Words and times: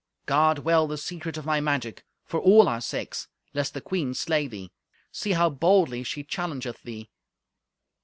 "Guard 0.25 0.57
well 0.57 0.87
the 0.87 0.97
secret 0.97 1.37
of 1.37 1.45
my 1.45 1.59
magic, 1.61 2.03
for 2.25 2.39
all 2.39 2.67
our 2.67 2.81
sakes, 2.81 3.27
lest 3.53 3.75
the 3.75 3.81
queen 3.81 4.15
slay 4.15 4.47
thee. 4.47 4.71
See 5.11 5.33
how 5.33 5.51
boldly 5.51 6.01
she 6.01 6.23
challengeth 6.23 6.81
thee." 6.81 7.11